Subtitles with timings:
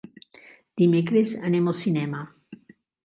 [0.81, 2.23] Dimecres anem al cinema.